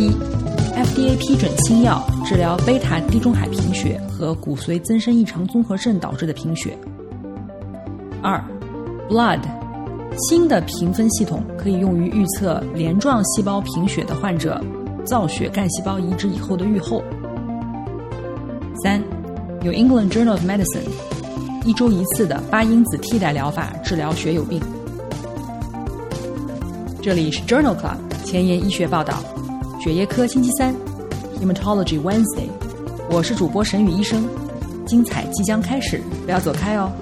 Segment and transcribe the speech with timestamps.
[0.00, 0.10] 一
[0.74, 6.74] ，FDA 批准新药治疗贝塔地中海贫血和骨髓增生异常综合症导致的贫血。
[8.22, 8.42] 二
[9.10, 9.40] ，Blood，
[10.16, 14.58] 新的评分系统可以用于预测镰状细胞贫血的患者
[15.04, 17.04] 造血干细胞移植以后的预后。
[18.82, 18.98] 三
[19.62, 20.88] ，New England Journal of Medicine。
[21.66, 24.58] 一周一次的八因子替代疗法治疗血友病。
[27.02, 29.22] 这里是 Journal Club 前沿医学报道，
[29.82, 30.74] 血液科星期三
[31.40, 32.50] ，Hematology Wednesday。
[33.08, 34.28] 我是主播沈宇医生，
[34.86, 36.92] 精彩即将开始，不要走开哦。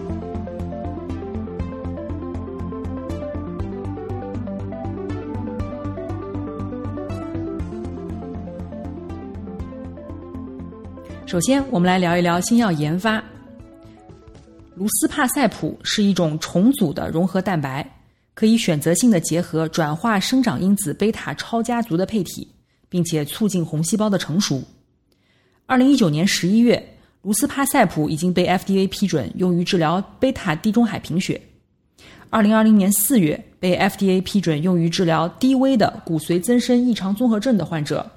[11.27, 13.21] 首先，我们来聊一聊新药研发。
[14.77, 17.85] 卢斯帕塞普是一种重组的融合蛋白，
[18.35, 22.47] 可以选择性的结合转化生长因子贝塔超家族的配体，
[22.89, 24.63] 并且促进红细胞的成熟。
[25.67, 31.41] 二零一九年十一月，卢斯帕塞普已经被 FDA 批准用于治疗贝塔地中海贫血。
[32.31, 38.11] 二零二零年四月，被 FDA 批准用于治疗低危的骨髓增生异常综合症的患者。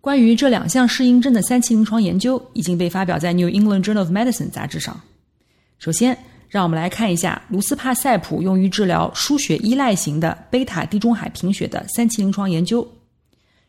[0.00, 4.98] 关于这两项适应症的三期临床研究已经被发表在《New England Journal of Medicine》杂志上。
[5.78, 6.16] 首先，
[6.48, 12.86] 让我们来看一下卢斯帕塞普用于治疗输血依赖型的贝塔地中海贫血的三期临床研究。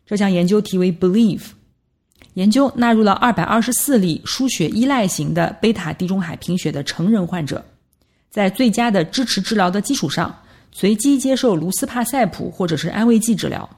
[0.10, 1.44] 这项研究题为 Believe，
[2.34, 7.64] 研究纳入了二百二十四例输血依赖型的贝塔地中海贫血的成人患者，
[8.32, 10.36] 在最佳的支持治疗的基础上，
[10.72, 13.70] 随机接受卢斯帕塞普或者是安慰剂治疗，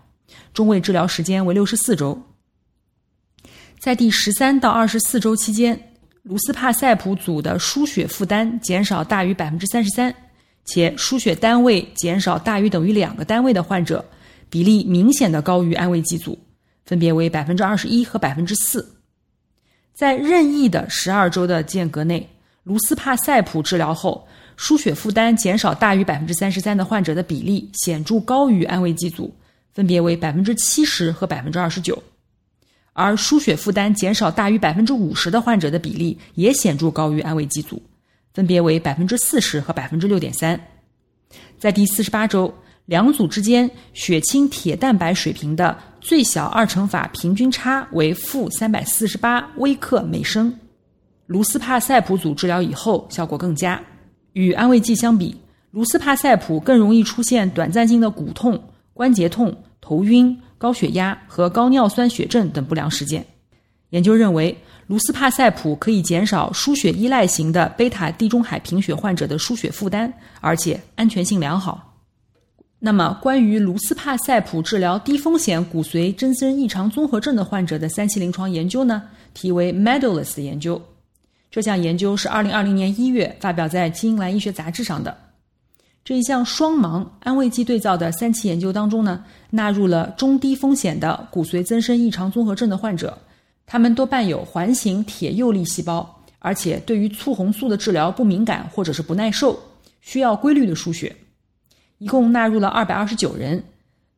[0.53, 2.17] 中位治疗时间为六十四周。
[3.77, 5.87] 在第十三到二十四周期间。
[6.23, 10.13] 卢斯帕塞普组的输血负担减少大于百分之三十三，
[10.63, 14.05] 且输血单位减少大于等于两个单位的患者，
[14.51, 16.37] 比例明显的高于安慰剂组，
[16.85, 18.97] 分别为百分之二十一和百分之四。
[19.93, 22.29] 在任意的十二周的间隔内，
[22.63, 29.33] 卢斯帕塞普治疗后，输血负担减少大于百分之三十三的患者的比例显著高于安慰剂组，
[29.73, 31.97] 分别为百分之七十和百分之二十九。
[32.93, 37.81] 而输血负担减少大于百分之五十的患者的比例也显著高于安慰剂组，
[38.33, 40.59] 分别为百分之四十和百分之六点三。
[41.57, 42.53] 在第四十八周，
[42.85, 50.53] 两组之间血清铁蛋白水平的最小二乘法平均差为负三百四十八微克每升。
[51.27, 53.81] 卢斯帕塞普组治疗以后效果更佳，
[54.33, 55.35] 与安慰剂相比，
[55.71, 58.61] 卢斯帕塞普更容易出现短暂性的骨痛、
[58.93, 60.37] 关节痛、头晕。
[60.61, 63.25] 高血压和高尿酸血症等不良事件。
[63.89, 64.55] 研究认为，
[64.85, 71.90] 卢斯帕塞普可以减少输血依赖型的贝塔地中海贫血患者的输血负担，而且安全性良好。
[72.83, 79.03] 那么，关于卢斯帕塞普治疗低风险骨髓增生异常综合症的患者的三期临床研究呢？
[79.35, 80.81] 题为 Medalist 研究。
[81.51, 85.15] 这项研究是二零二零年一月发表在《英兰医学杂志》上的。
[86.03, 93.15] 这一项双盲安慰剂对照的三期研究当中呢，纳入了中低风险的骨髓增生异常综合症的患者，
[93.67, 99.59] 他们多伴有环形铁幼粒细胞，而且对于促红素的治疗不敏感或者是不耐受，
[100.01, 101.15] 需要规律的输血。
[102.01, 103.63] 一共纳入了二百二十九人，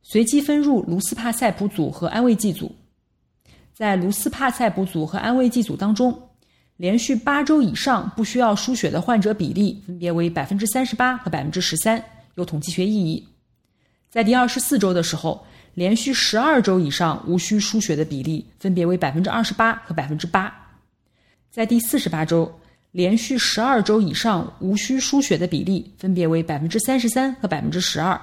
[0.01, 2.73] 随机分入卢斯帕塞普组和安慰剂组，
[3.73, 6.17] 在卢斯帕塞普组和安慰剂组当中。
[6.77, 12.01] 连续八周以上不需要输血的患者比例分别为百分之三十八和百分之十三，
[12.35, 13.27] 有统计学意义。
[14.09, 20.55] 在第二十四周的时候，连续十二周以上无需输血的比例分别为百分之二十八和百分之八。
[21.51, 22.49] 在第四十八周，
[22.93, 28.17] 连续十二周以上无需输血的比例分别为百分之三十三和百分之十二。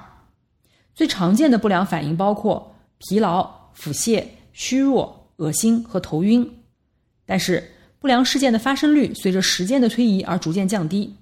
[0.95, 6.49] 最常见的不良反应包括疲劳、腹泻、虚弱、恶心和头晕，
[7.27, 7.63] 但是。
[7.99, 11.15] 不良事件的发生率随着时间的推移而逐渐降低。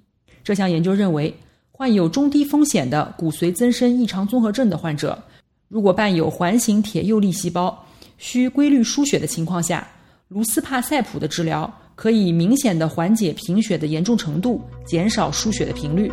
[0.45, 1.35] 这项研究认为，
[1.73, 5.21] 患有中低风险的骨髓增生异常综合症的患者，
[5.67, 7.85] 如果伴有环形铁幼粒细胞，
[8.17, 9.85] 需规律输血的情况下，
[10.29, 11.69] 卢斯帕塞普的治疗
[12.01, 16.09] 可以明显的缓解贫血的严重程度，减少输血的频率。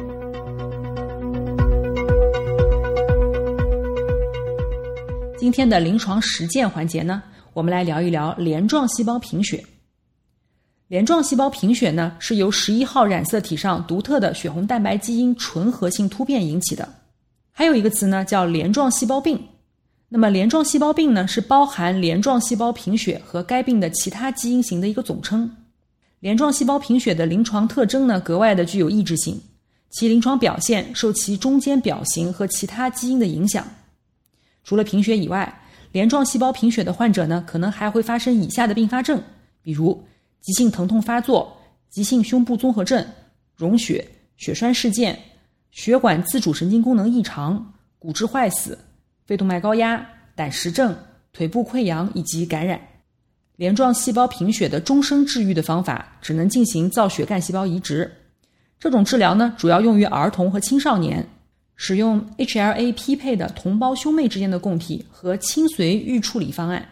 [5.38, 7.22] 今天的临床实践环节呢，
[7.52, 9.64] 我们来聊一聊镰状细胞贫血。
[10.88, 16.88] 镰状细胞贫血呢，是由十一号染色体上独特的血红蛋白基因纯合性突变引起的。
[17.52, 19.40] 还有一个词呢，叫镰状细胞病。
[20.08, 25.48] 那么镰状细胞病呢，是包含镰状细胞贫血和该病的其他基因型的一个总称。
[26.20, 29.40] 镰状细胞贫血的临床特征呢，格外的具有抑制性，
[29.90, 33.66] 其临床表现受其中间表型和其他基因的影响。
[34.64, 39.22] 除了贫血以外，镰状细胞贫血的患者呢，可能还会发生以下的并发症，
[39.62, 40.02] 比如。
[40.42, 41.60] 急性疼痛发作、
[41.90, 43.04] 急性胸部综合症、
[43.56, 45.18] 溶血、血栓事件、
[45.72, 48.78] 血管自主神经功能异常、骨质坏死、
[49.24, 50.96] 肺动脉高压、胆石症、
[51.32, 52.80] 腿部溃疡以及感染。
[53.56, 58.10] 镰状细胞贫血的终生治愈的方法只能进行造血干细胞移植。
[58.78, 61.26] 这种治疗呢，主要用于儿童和青少年，
[61.74, 66.86] 使用 HLA 匹配的同胞兄妹之间的供体和亲随预处理方案。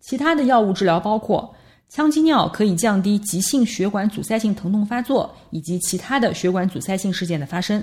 [0.00, 1.54] 其他的药物治疗包括。
[1.90, 7.82] 羟基尿可以降低急性血管阻塞性疼痛发作以及其他的血管阻塞性事件的发生。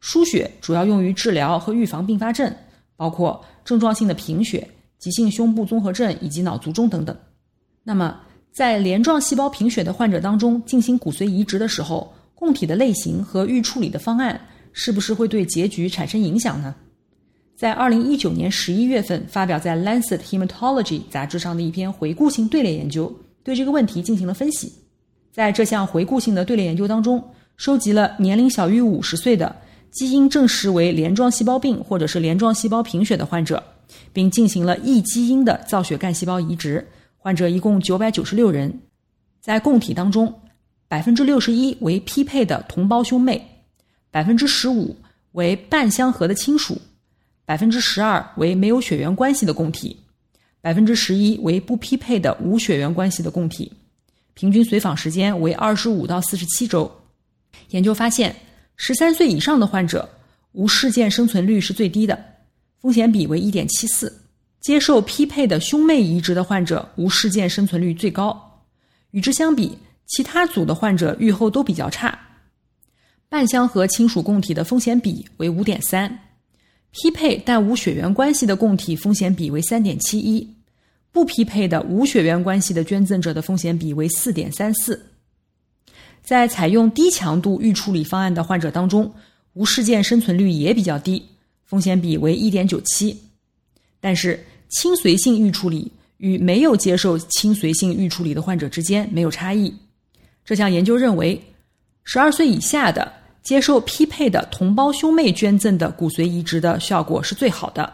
[0.00, 2.52] 输血主要用于治疗和预防并发症，
[2.96, 4.68] 包括症状性的贫血、
[5.02, 7.16] 急性胸部综合症以及脑卒中等等。
[7.82, 8.20] 那么，
[8.52, 14.40] 在镰状细胞贫血的患者当中进行骨髓移植的时候，供体的类型和预处理的方案
[14.72, 16.72] 是不是会对结局产生影响呢？
[17.56, 23.12] 在二零一九年十一月份发表在《Lancet Hematology》杂志上的一篇回顾性队列研究，
[23.42, 24.72] 对这个问题进行了分析。
[25.32, 27.20] 在这项回顾性的队列研究当中，
[27.56, 29.56] 收集了年龄小于五十岁的
[29.90, 33.62] 基因证实为镰状细胞病或者是镰状细胞贫血的患者，
[34.12, 36.86] 并进行了异基因的造血干细胞移植。
[37.16, 38.80] 患者一共九百九十六人，
[39.40, 40.40] 在供体当中，
[40.88, 43.64] 百分之六十一为匹配的同胞兄妹，
[44.10, 44.96] 百分之十五
[45.32, 46.80] 为半相合的亲属。
[47.44, 49.96] 百分之十二为没有血缘关系的供体，
[50.60, 53.70] 百分之十一为不匹配的无血缘关系的供体，
[54.32, 56.90] 平均随访时间为二十五到四十七周。
[57.70, 58.34] 研究发现，
[58.76, 60.08] 十三岁以上的患者
[60.52, 62.24] 无事件生存率是最低的，
[62.82, 64.08] 风险比为一点七四；
[64.60, 68.60] 接受匹配的兄妹移植的患者无事件生存率最高。
[69.12, 72.18] 与之相比，其他组的患者预后都比较差。
[73.28, 76.18] 半相合亲属供体的风险比为五点三。
[76.90, 80.46] 匹配但无血缘关系的供体风险比为三点七一，
[81.12, 85.00] 不匹配的无血缘关系的捐赠者的风险比为四点三四。
[86.20, 89.14] 在采用低强度预处理方案的患者当中，
[89.54, 91.24] 无事件生存率也比较低，
[91.72, 93.18] 风险比为一点九七。
[93.98, 94.38] 但是
[94.68, 99.74] 亲随性预处理与没有接受亲随性预处理的患者之间没有差异。
[100.44, 101.42] 这项研究认为，
[102.04, 103.10] 十二岁以下的。
[103.42, 107.92] 接受匹配的同胞兄妹捐赠的骨髓移植的效果是最好的。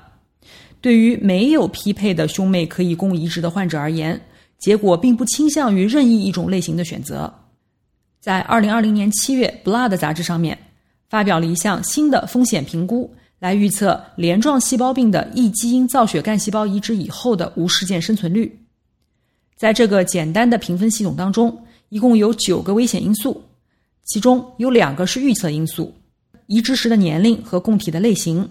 [0.83, 4.21] 对于没有匹配的兄妹可以供移植的患者而言，
[4.59, 7.33] 结果并不倾向于任意一种类型的选择。
[8.21, 10.59] 在二零二零年七月，《Blood》杂志上面
[11.09, 18.61] 发表了一项新的风险评估，来预测镰状细胞病的异基因造血干细胞移植以后的无事件生存率。
[19.57, 23.43] 在这个简单的评分系统当中，一共有九个危险因素。
[24.05, 25.95] 其中有两个是预测因素：
[26.47, 28.49] 移植时的年龄和供体的类型。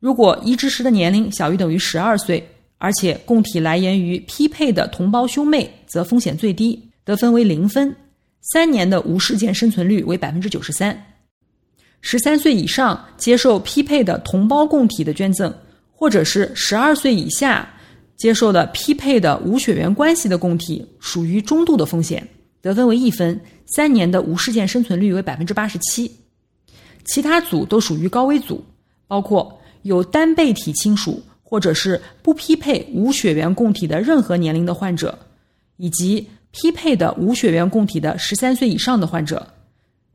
[0.00, 2.44] 如果移植时的年龄小于等于十二岁，
[2.78, 7.94] 而且供体来源于匹配的同胞兄妹，则风险最低，得分为零分，
[8.40, 11.09] 三年的无事件生存率为百分之九十三。
[12.00, 15.52] 十三岁以上接受匹配的同胞供体的捐赠，
[15.92, 17.68] 或者是十二岁以下
[18.16, 22.26] 接受的匹配的无血缘关系的供体，属于中度的风险，
[22.60, 23.40] 得分为一分。
[23.72, 26.10] 三年的无事件生存率为百分之八十七，
[27.04, 28.64] 其他组都属于高危组，
[29.06, 35.16] 包括有单倍体亲属或者是不匹配无血缘供体的任何年龄的患者，
[35.76, 39.46] 以及匹配的无血缘供体的十三岁以上的患者，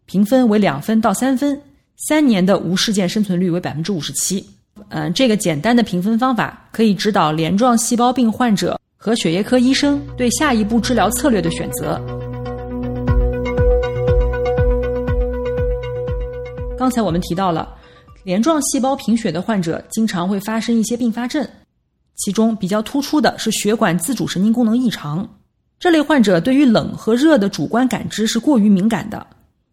[0.06, 1.62] 评分为两分到三分，
[1.98, 4.46] 三年的无事件生存率为百分之五十七。
[4.90, 12.00] 嗯，这个简单的评分方法可以指导镰状细胞病患者和血液科医生对下一步治疗策略的选择。
[16.78, 17.74] 刚才我们提到了，
[18.26, 21.48] 镰状细胞贫血的患者经常会发生一些并发症，
[22.18, 25.28] 其中比较突出的是血管自主神经功能异常。
[25.80, 29.26] 这类患者对于冷和热的主观感知是过于敏感的，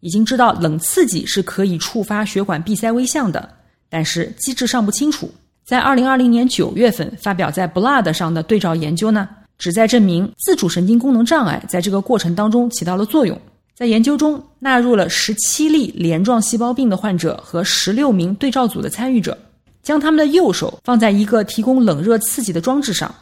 [0.03, 3.49] 已经知道冷刺激是可以触发血管闭塞微象的，
[3.89, 5.31] 但是机制尚不清楚。
[5.63, 13.39] 在二零二零年九月份发表在《Blood》上的对照研究呢，旨在证明自主神经功能障碍在这个过程当中起到了作用。
[13.73, 19.37] 在研究中纳入了十七例镰状细胞病的患者和十六名对照组的参与者，
[19.81, 23.15] 将他们的右手放在一个提供冷热刺激的装置上，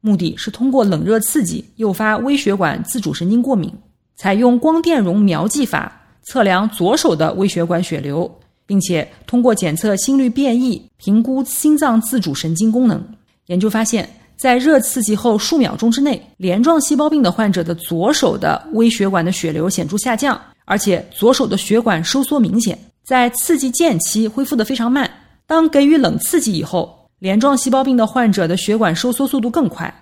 [0.00, 3.68] 目的是通过冷热刺激诱发微血管自主神经过敏。
[4.16, 8.30] 采用光电容描记法测量左手的微血管血流，
[8.66, 13.02] 并且通过检测心率变异评估心脏自主神经功能。
[13.46, 22.78] 研究发现，在热刺激后数秒钟之内，镰状细胞病的患者的左手的微血管的血流显著下降，而且左手的血管收缩明显。
[23.04, 25.10] 在刺激间期恢复的非常慢。
[25.46, 29.92] 当给予冷刺激以后，镰状细胞病的患者的血管收缩速度更快，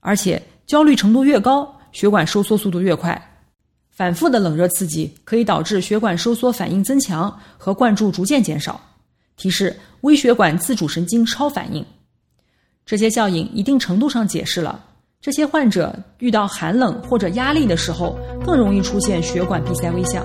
[0.00, 3.22] 而且焦虑程度越高，血管收缩速度越快。
[3.98, 8.80] 反复的冷热刺激可以导致血管收缩反应增强和灌注逐渐减少，
[9.36, 11.84] 提示微血管自主神经超反应。
[12.86, 14.84] 这些效应一定程度上解释了
[15.20, 20.24] 这些患者遇到寒冷或者压力的时候更容易出现血管闭塞微象。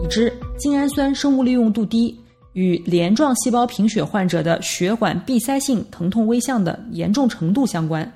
[0.00, 2.16] 已知精氨酸生物利用度低
[2.52, 8.08] 与镰状细胞贫血患者的血管闭塞性疼痛微象的严重程度相关。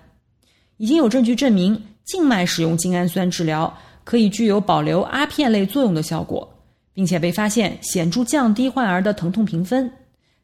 [0.78, 3.72] 已经有证据证明，静脉使用精氨酸治疗
[4.04, 6.48] 可以具有保留阿片类作用的效果，
[6.94, 9.90] 并且被发现显著降低患儿的疼痛评分。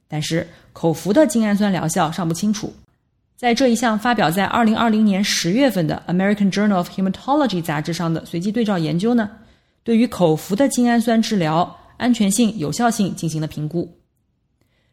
[0.09, 2.73] 但是，口服的精氨酸疗效尚不清楚。
[3.37, 9.31] 在这一项发表在二零二零年十月份的《American Journal of Hematology》杂志上的随机对照研究呢，
[9.83, 13.97] 对于口服的精氨酸治疗安全性、有效性进行了评估。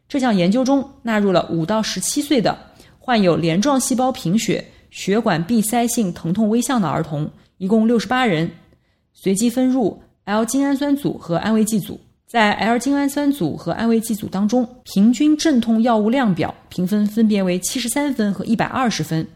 [0.08, 2.58] 这项研究中纳入了五到十七岁的
[2.98, 4.64] 患有镰状细胞贫血。
[4.92, 8.50] 血管闭塞性疼痛微象的儿童一共六十八人，
[9.14, 11.98] 随机分入 L 精氨酸组和安慰剂组。
[12.26, 19.26] 在 L 精氨酸组和安慰剂组当中，平均镇痛药物量表评分分别为七十三分和一百二十分，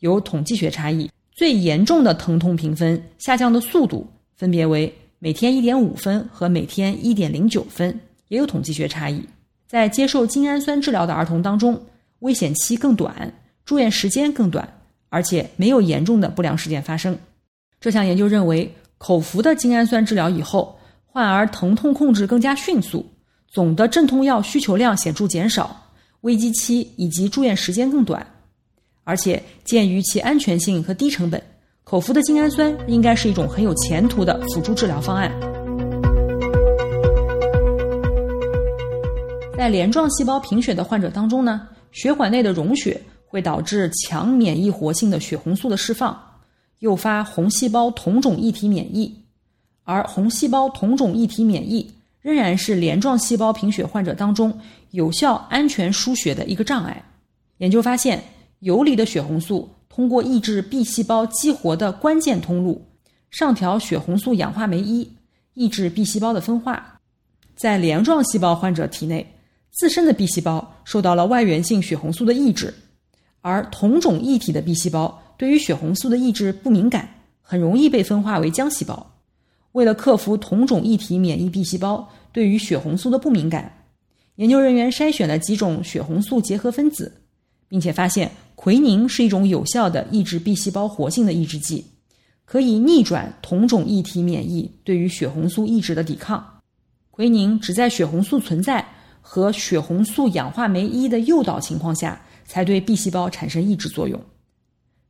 [0.00, 1.08] 有统计学差异。
[1.32, 4.04] 最严重的疼痛评分下降的速度
[4.36, 9.22] 分别为每天一点五分和每天一点零九分，也有统计学差异。
[9.68, 11.80] 在接受精氨酸治疗的儿童当中，
[12.20, 13.32] 危险期更短，
[13.64, 14.68] 住院时间更短。
[15.08, 17.18] 而且没有严重的不良事件发生。
[17.80, 23.04] 这项研究认为，口服的精氨酸治疗以后，患儿疼痛控制更加迅速，
[23.48, 25.90] 总的镇痛药需求量显著减少，
[26.22, 28.26] 危机期以及住院时间更短。
[29.04, 31.40] 而且，鉴于其安全性和低成本，
[31.84, 35.30] 口服的精氨酸应该是一种很有前途的辅助治疗方案。
[39.56, 43.00] 在镰状细胞贫血的患者当中呢，血管内的溶血。
[43.36, 46.18] 会导致强免疫活性的血红素的释放，
[46.78, 49.14] 诱发红细胞同种异体免疫，
[49.84, 54.58] 而红细胞同种异体免疫仍然是镰状细胞贫血患者当中
[54.92, 57.04] 有效安全输血的一个障碍。
[57.58, 58.24] 研究发现，
[58.60, 62.86] 游离的血红素通过抑制 B 细胞激活的关键通路，
[63.30, 65.06] 上调血红素氧化酶一，
[65.52, 66.98] 抑制 B 细胞的分化。
[67.54, 69.30] 在镰状细胞患者体内，
[69.72, 72.72] 自身的 B 细胞受到了外源性血红素的抑制。
[73.46, 77.08] 而同种异体的 B 细胞对于血红素的抑制不敏感，
[77.40, 79.14] 很容易被分化为浆细胞。
[79.70, 83.84] 为了克服同种异体免疫 B 细胞对于血红素的不敏感，
[84.34, 87.20] 研究人员筛选了几种血红素结合分子，
[87.68, 91.84] 并且发现奎宁是一种有效的抑制 B 细胞活性的抑制剂，
[92.44, 96.44] 可以逆转同种异体免疫对于血红素抑制的抵抗。
[97.12, 98.84] 奎宁只在血红素存在
[99.20, 102.20] 和血红素氧化酶一的诱导情况下。
[102.46, 104.20] 才对 B 细胞产生抑制作用。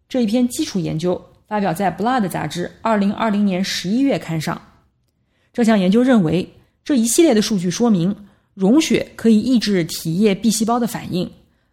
[0.09, 4.61] 这一篇基础研究发表在《Blood》杂志二零二零年十一月刊上。
[5.53, 6.49] 这项研究认为，
[6.85, 8.15] 这一系列的数据说明，
[8.55, 11.31] 溶血可以抑制体液 B 细胞的反应，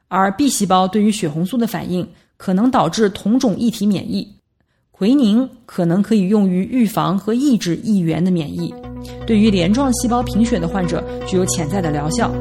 [0.07, 4.35] 而 B 细胞对于血红素的反应可能导致同种异体免疫。
[4.91, 8.73] 奎宁可能可以用于预防和抑制异源的免疫，
[9.25, 12.31] 对于镰状细胞贫血的患者具有潜在的疗效。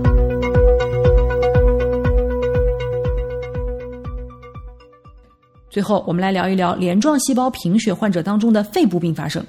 [5.73, 9.43] 最后，我们来聊一聊镰状细胞贫血患者当中的肺部并发症。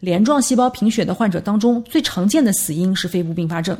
[0.00, 3.78] 镰状细胞贫血的患者当中，最常见的死因是肺部并发症，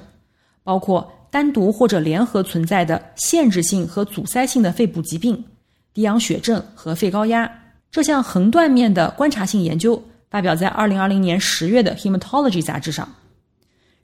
[0.63, 5.45] 包括单独或者联合存在的限制性和阻塞性的肺部疾病、
[5.93, 7.51] 低氧血症和肺高压。
[7.91, 13.13] 这项横断面的观察性研究发表在二零二零年十月的《Hematology》杂志上。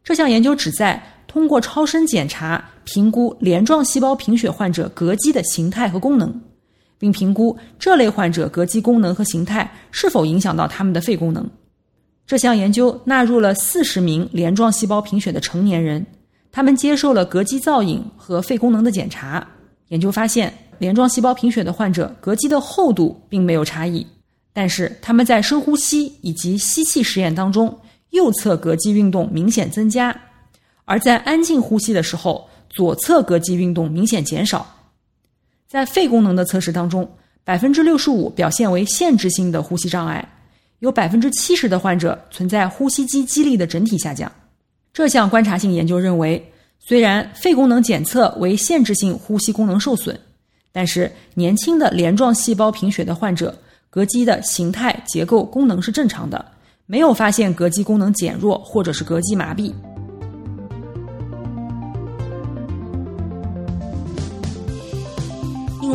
[0.02, 6.42] 这项研究旨在通过超声检查评估镰状细胞贫血患者膈肌的形态和功能。
[6.98, 11.48] 并评估这类患者膈肌功能和形态是否影响到他们的肺功能。
[12.26, 16.04] 这项研究纳入了四十名镰状细胞贫血的成年人，
[16.50, 19.46] 他们接受了膈肌造影和肺功能的检查。
[19.88, 24.04] 研究发现，镰状细胞贫血的患者膈肌的厚度并没有差异，
[24.52, 27.78] 但是他们在深呼吸以及吸气实验当中，
[28.10, 30.14] 右侧膈肌运动明显增加，
[30.84, 34.66] 而在安静呼吸的时候，左侧膈肌运动明显减少。
[35.68, 37.08] 在肺功能的测试当中，
[37.44, 40.26] 百分之六十五表现为限制性的呼吸障碍，
[40.78, 44.30] 有百分之七十的患者存在呼吸肌肌力的整体下降。
[44.92, 50.18] 这项观察性研究认为，虽然肺功能检测为限制性呼吸功能受损，
[50.72, 53.54] 但是年轻的镰状细胞贫血的患者，
[53.92, 56.44] 膈肌的形态、结构、功能是正常的，
[56.86, 59.72] 没有发现膈肌功能减弱或者是膈肌麻痹。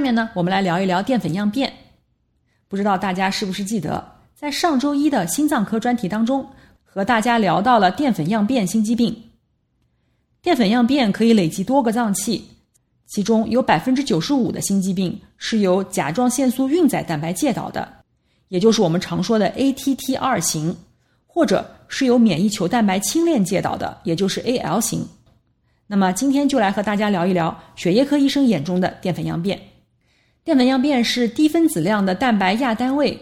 [0.00, 1.70] 下面呢，我们来聊一聊淀粉样变。
[2.68, 4.02] 不知道大家是不是记得？
[4.34, 6.48] 在上周一的心脏科专题当中，
[6.86, 9.14] 和大家聊到了淀粉样变心肌病。
[10.40, 12.42] 淀粉样变可以累积多个脏器，
[13.06, 17.86] 其中有百分之九十五的心肌病是由甲状腺素运载蛋白介导的，
[18.48, 20.74] 也就是我们常说的 ATT 二型，
[21.26, 25.06] 或者是由免疫球蛋白轻链介导的，也就是 AL 型。
[25.86, 29.60] 那么今天就来和大家聊一聊血液科医生眼中的淀粉样变。
[30.50, 33.16] 淀粉样变是低分子量的蛋白亚单位。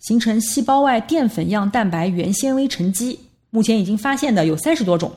[0.00, 3.16] 形成细胞外淀粉样蛋白原纤维沉积，
[3.50, 5.12] 目前已经发现的有三十多种，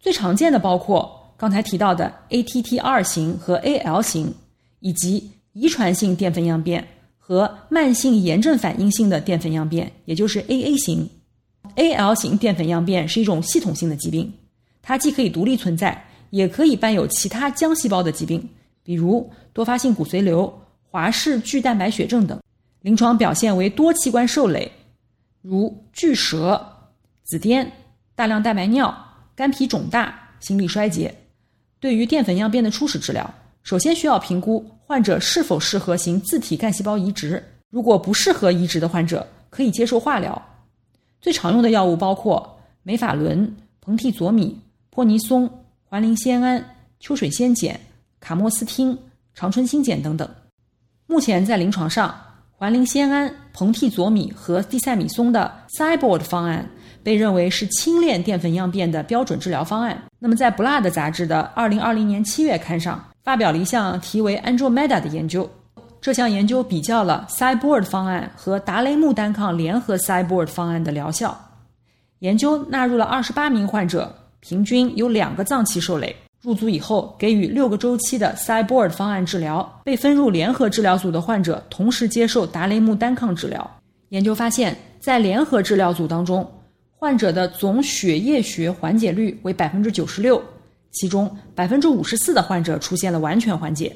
[0.00, 4.34] 最常见的包括刚才提到的 ATT 二型和 AL 型，
[4.80, 6.84] 以及遗传性淀粉样变
[7.16, 11.08] 和慢性炎症反应性的淀粉样变，也就是 AA 型。
[11.76, 14.32] AL 型淀粉样变是一种系统性的疾病，
[14.82, 18.48] 它既可以独立存在，也可以伴有其他浆细胞的疾病，
[18.82, 20.52] 比如多发性骨髓瘤、
[20.92, 22.38] 华氏巨蛋白血症等。
[22.82, 24.70] 临床表现为多器官受累，
[25.40, 26.62] 如巨舌、
[27.22, 27.66] 紫癜、
[28.14, 28.94] 大量蛋白尿、
[29.34, 31.14] 肝脾肿大、心力衰竭。
[31.80, 37.42] 对于淀粉样变的初始治疗，首先需要评估患者是否适合行自体干细胞移植。
[37.70, 40.40] 如果不适合移植的患者，可以接受化疗。
[41.22, 45.48] 最常用的药物包括美法伦、硼替佐米、泼尼松、
[45.84, 47.80] 环磷酰胺、秋水仙碱、
[48.20, 48.98] 卡莫斯汀、
[49.32, 50.28] 长春新碱等等。
[51.12, 52.14] 目前在临床上。
[52.56, 56.66] 环磷酰胺、硼替佐米和地塞米松的 Cyboard 方案
[57.02, 60.00] 被认为是轻链淀粉样变的标准治疗方案。
[60.18, 65.50] 那么，在《Blood》杂志的2020年7月刊上发表了一项题为 Andromeda 的研究。
[66.00, 71.38] 这项研究比较了 Cyboard 方案和达雷木单抗联合 Cyboard 方案的疗效。
[72.20, 76.16] 研究纳入了28名患者，平均有两个脏器受累。
[76.42, 79.80] 入组以后，给予六个周期的 Cyboard 方案治疗。
[79.84, 83.78] 被分入联合治疗组的患者同时接受达雷木单抗治疗。
[84.08, 86.44] 研究发现，在联合治疗组当中，
[86.90, 90.42] 患者的总血液学缓解率为百分之九十六，
[90.90, 93.94] 其中百分之五十四的患者出现了完全缓解。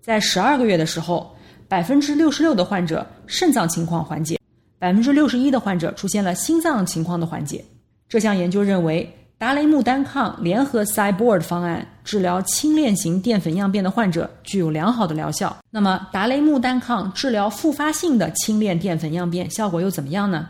[0.00, 1.34] 在十二个月的时候，
[1.66, 4.38] 百分之六十六的患者肾脏情况缓解，
[4.78, 7.64] 百分之六十一的患者出现了心脏情况的缓解。
[8.08, 9.12] 这项研究认为。
[9.44, 15.54] 达雷木单抗联合 Cyborg 方案治疗轻链型淀粉样变的患者具有良好的疗效。
[15.68, 20.48] 那么，达雷木单抗治疗复发性的轻链淀粉样变效果又怎么样呢？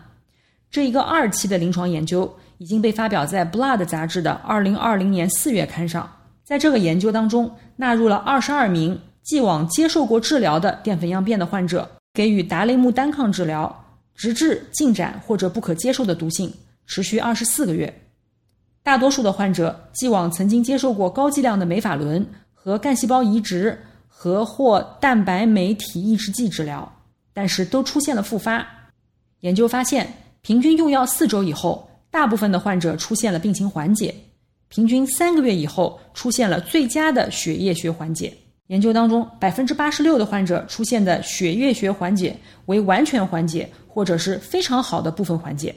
[0.71, 6.09] 这一个二期的临床研究已经被发表在《Blood》杂志的2020年4月刊上。
[6.45, 16.49] 在这个研究当中，纳入了22名既往接受过治疗的淀粉样变的患者，给予达雷木单抗治疗，直至进展或者不可接受的毒性，
[16.87, 17.93] 持续24个月。
[18.85, 26.93] 大多数的患者既往曾经接受过高剂量的美法伦和干细胞移植和或蛋白酶体抑制剂治疗，
[27.33, 28.65] 但是都出现了复发。
[29.41, 34.15] 研究发现，平均用药四周以后，大部分的患者出现了病情缓解，
[34.69, 38.37] 平均三个月以后出现了最佳的血液学缓解。
[38.67, 45.75] 研究当中，百分之八十六的患者出现的血液学缓解为完全缓解或者是非常好的部分缓解。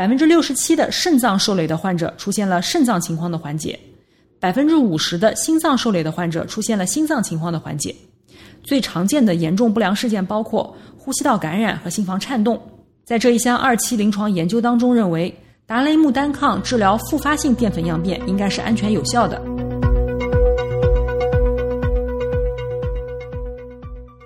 [0.00, 3.78] 百分之六十七的肾脏受累的患者出现了肾脏情况的缓解，
[4.38, 7.94] 百分之五十的心脏受累的患者出现了心脏情况的缓解。
[8.64, 12.58] 最常见的严重不良事件包括呼吸道感染和心房颤动。
[13.04, 19.38] 在这一项二期临床研究当中，认为达雷木单抗治疗复发性淀粉样变应该是安全有效的。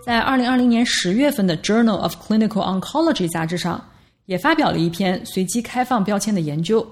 [0.06, 3.84] 在二零二零年十月份的《Journal of Clinical Oncology》杂志上，
[4.26, 6.86] 也发表了一篇随机开放标签的研究，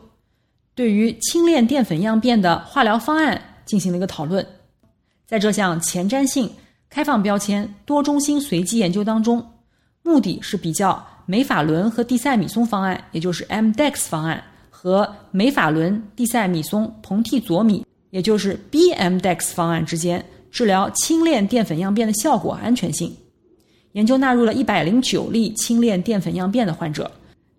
[0.75, 4.47] 对于轻链淀粉样变的化疗方案进行了一个讨论。
[5.27, 6.51] 在这项前瞻性
[6.91, 9.45] 开放标签多中心随机研究当中，
[10.03, 23.17] 目的是比较美法伦和地塞米松方案，也就是 MDEX 方案和美法伦地塞米松硼替佐米，也就是 BMDEX 方案之间治疗轻链淀粉样变的效果安全性。
[23.93, 27.11] 研究纳入了一百零九例轻链淀粉样变的患者，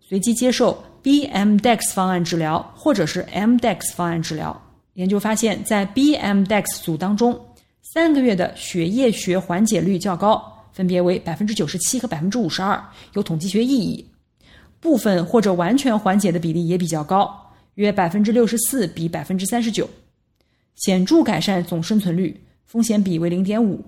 [0.05, 4.61] 随机接受 BMDEX 方案治疗或者是 MDEX 方案治疗。
[4.95, 7.39] 研究发现，在 BMDEX 组当中，
[7.81, 14.05] 三个月的血液学缓解率较高，分别为百分之九十七和百分之五十二，有统计学意义。
[14.79, 19.89] 部分或者完全缓解的比例也比较高，约百分之六十四比百分之三十九，
[20.75, 23.83] 显著改善总生存率，风险比为零点五。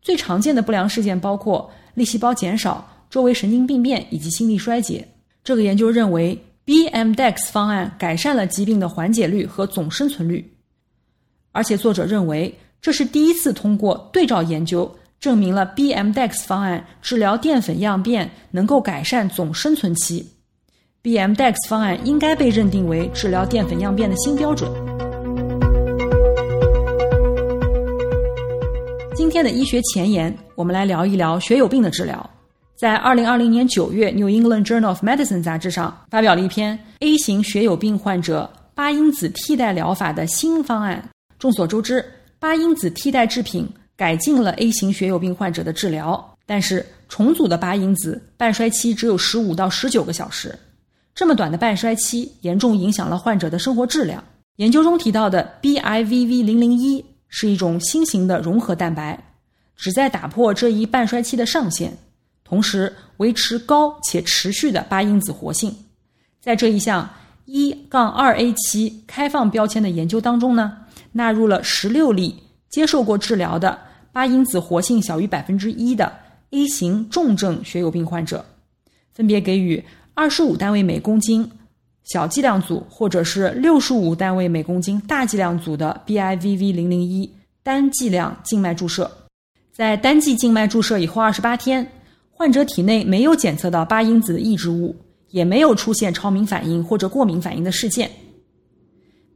[0.00, 5.06] 最常见的不良事件包括粒细胞减少、周围神经病变以及心力衰竭。
[5.44, 10.50] 这个研究认为，BMDEX 方案改善了疾病的缓解率和总生存率，
[11.52, 12.52] 而且作者认为。
[12.80, 20.28] 这是第一次通过对照研究证明了 BMDEX 方案治疗淀粉样变能够改善总生存期。
[21.02, 24.70] BMDEX 方案应该被认定为治疗淀粉样变的新标准。
[29.16, 32.33] 今天的医学前沿，我们来聊一聊血友病的治疗。
[32.76, 41.08] 在二零二零年九月，《New England Journal of Medicine》杂志上发表了一篇 A 型血友病患者八因子替代疗法的新方案。
[41.38, 42.04] 众所周知。
[42.40, 50.54] 八因子替代制品改进了 A 型血友病患者的治疗，但是重组的八因子半衰期只有十五到十九个小时，
[51.14, 54.22] 这么短的半衰期严重影响了患者的生活质量。
[54.56, 59.18] 研究中提到的 BIVV 零零一是一种新型的融合蛋白，
[59.74, 61.96] 旨在打破这一半衰期的上限，
[62.44, 65.74] 同时维持高且持续的八因子活性。
[66.40, 67.08] 在这一项
[67.46, 70.76] 一杠二 A 期开放标签的研究当中呢？
[71.12, 72.34] 纳入了十六例
[72.68, 73.78] 接受过治疗的
[74.12, 76.12] 八因子活性小于百分之一的
[76.50, 78.44] A 型重症血友病患者，
[79.12, 81.50] 分别给予二十五单位每公斤
[82.04, 89.10] 小剂量组或者是六十五单位每公斤大剂量组的 BIVV 零零一单剂量静脉注射。
[89.72, 91.88] 在单剂静脉注射以后二十八天，
[92.36, 94.94] 患者体内没有检测到八因子的抑制物，
[95.30, 98.10] 也没有出现超敏反应或者过敏反应的事件。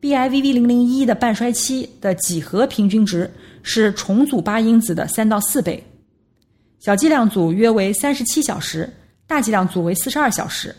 [0.01, 3.31] BIVV 零零一的半衰期的几何平均值
[3.63, 5.83] 是重组八因子的三到四倍，
[6.81, 8.93] 小剂量组约为三十七小时，
[9.27, 10.75] 大剂量组为四十二小时。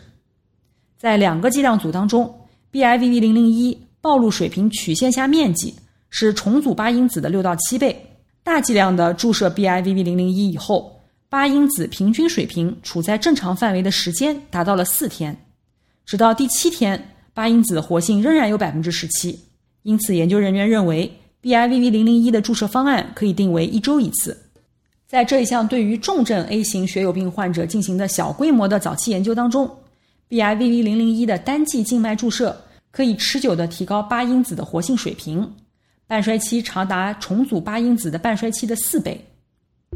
[0.98, 2.32] 在两个剂量组当中
[2.70, 5.74] ，BIVV 零零一暴露水平曲线下面积
[6.10, 7.94] 是重组八因子的六到七倍。
[8.42, 10.99] 大剂量的注射 BIVV 零零一以后，
[11.30, 15.34] 八因子平均水平处在正常范围的时间达到了四天，
[16.04, 17.14] 直到第七天。
[17.32, 19.38] 八因子活性仍然有百分之十七，
[19.84, 24.36] 因此研究人员认为 BIVV 零零一的注射方案可以定为一周一次。
[25.06, 29.70] 在这一项对于重症 A 型血友病患者进行的小规模的早期研究当中
[30.28, 35.48] ，BIVV 零零一的单剂静脉注射可以持久的提高八因子的活性水平，
[36.08, 39.24] 半衰期长达重组八因子的半衰期的四倍。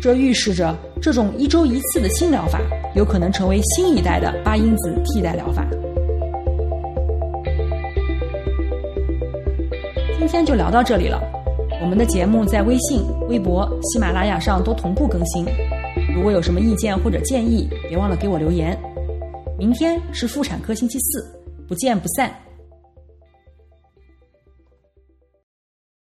[0.01, 2.61] 这预示着这种一周一次的新疗法
[2.97, 5.65] 有可能成为新一代的八因子替代疗法。
[10.19, 11.23] 今天就聊到这里了。
[11.81, 15.47] 我们的节目在微信、微博、喜马拉雅上都同步更新。
[16.13, 18.77] 如果有什么意见或者建议，别忘了给我留言。
[19.57, 21.25] 明天是妇产科星期四，
[21.69, 22.35] 不见不散。